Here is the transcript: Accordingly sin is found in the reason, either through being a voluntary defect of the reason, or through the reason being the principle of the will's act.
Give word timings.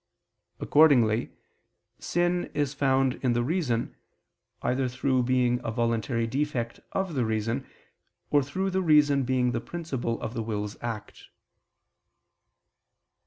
Accordingly 0.59 1.31
sin 1.99 2.45
is 2.55 2.73
found 2.73 3.23
in 3.23 3.33
the 3.33 3.43
reason, 3.43 3.95
either 4.63 4.87
through 4.87 5.21
being 5.21 5.61
a 5.63 5.69
voluntary 5.69 6.25
defect 6.25 6.79
of 6.93 7.13
the 7.13 7.23
reason, 7.23 7.67
or 8.31 8.41
through 8.41 8.71
the 8.71 8.81
reason 8.81 9.25
being 9.25 9.51
the 9.51 9.61
principle 9.61 10.19
of 10.19 10.33
the 10.33 10.41
will's 10.41 10.75
act. 10.81 11.25